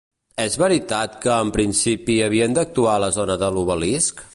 [0.43, 4.27] És veritat que en principi havien d'actuar a la zona de l'obelisc?